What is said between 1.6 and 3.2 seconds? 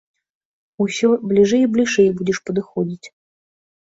і бліжэй будзеш падыходзіць.